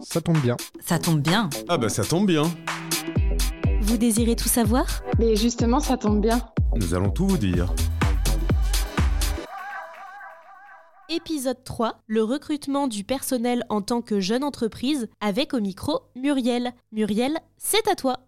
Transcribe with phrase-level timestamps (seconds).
[0.00, 0.56] Ça tombe bien.
[0.80, 1.50] Ça tombe bien.
[1.68, 2.44] Ah bah ça tombe bien.
[3.82, 5.02] Vous désirez tout savoir?
[5.18, 6.40] Mais justement, ça tombe bien.
[6.76, 7.72] Nous allons tout vous dire.
[11.08, 16.72] Épisode 3, le recrutement du personnel en tant que jeune entreprise, avec au micro Muriel.
[16.92, 18.18] Muriel, c'est à toi.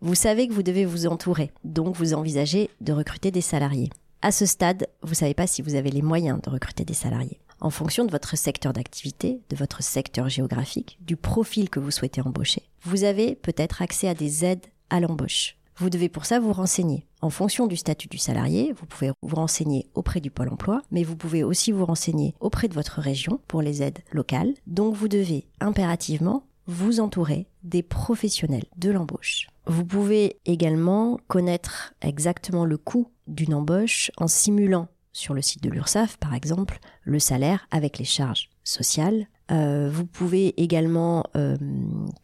[0.00, 3.90] Vous savez que vous devez vous entourer, donc vous envisagez de recruter des salariés.
[4.22, 6.94] À ce stade, vous ne savez pas si vous avez les moyens de recruter des
[6.94, 7.40] salariés.
[7.62, 12.22] En fonction de votre secteur d'activité, de votre secteur géographique, du profil que vous souhaitez
[12.22, 15.56] embaucher, vous avez peut-être accès à des aides à l'embauche.
[15.76, 17.06] Vous devez pour ça vous renseigner.
[17.20, 21.04] En fonction du statut du salarié, vous pouvez vous renseigner auprès du pôle emploi, mais
[21.04, 24.54] vous pouvez aussi vous renseigner auprès de votre région pour les aides locales.
[24.66, 29.48] Donc vous devez impérativement vous entourer des professionnels de l'embauche.
[29.66, 35.70] Vous pouvez également connaître exactement le coût d'une embauche en simulant sur le site de
[35.70, 39.26] l'URSSAF, par exemple, le salaire avec les charges sociales.
[39.50, 41.56] Euh, vous pouvez également euh,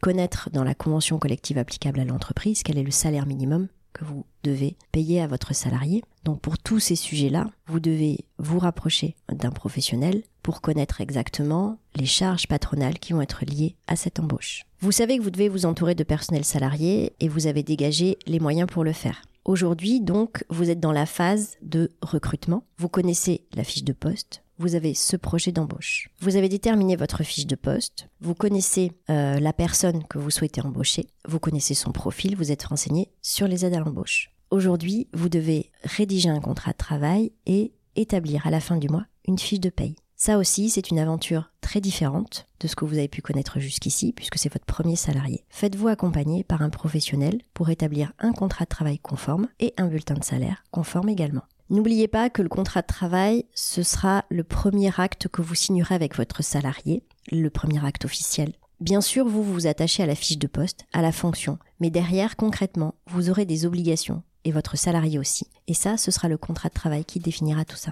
[0.01, 4.25] connaître dans la convention collective applicable à l'entreprise quel est le salaire minimum que vous
[4.43, 6.03] devez payer à votre salarié.
[6.23, 12.05] Donc pour tous ces sujets-là, vous devez vous rapprocher d'un professionnel pour connaître exactement les
[12.05, 14.63] charges patronales qui vont être liées à cette embauche.
[14.79, 18.39] Vous savez que vous devez vous entourer de personnel salarié et vous avez dégagé les
[18.39, 19.23] moyens pour le faire.
[19.47, 22.65] Aujourd'hui, donc, vous êtes dans la phase de recrutement.
[22.77, 24.43] Vous connaissez la fiche de poste.
[24.59, 26.09] Vous avez ce projet d'embauche.
[26.19, 28.09] Vous avez déterminé votre fiche de poste.
[28.19, 31.07] Vous connaissez euh, la personne que vous souhaitez embaucher.
[31.25, 32.35] Vous connaissez son profil.
[32.35, 34.31] Vous êtes renseigné sur les aides à l'embauche.
[34.51, 39.05] Aujourd'hui, vous devez rédiger un contrat de travail et établir à la fin du mois
[39.29, 39.95] une fiche de paye.
[40.19, 44.13] Ça aussi, c'est une aventure très différente de ce que vous avez pu connaître jusqu'ici,
[44.13, 45.45] puisque c'est votre premier salarié.
[45.49, 50.15] Faites-vous accompagner par un professionnel pour établir un contrat de travail conforme et un bulletin
[50.15, 51.43] de salaire conforme également.
[51.69, 55.93] N'oubliez pas que le contrat de travail, ce sera le premier acte que vous signerez
[55.93, 58.53] avec votre salarié, le premier acte officiel.
[58.79, 62.37] Bien sûr, vous vous attachez à la fiche de poste, à la fonction, mais derrière,
[62.37, 65.45] concrètement, vous aurez des obligations, et votre salarié aussi.
[65.67, 67.91] Et ça, ce sera le contrat de travail qui définira tout ça.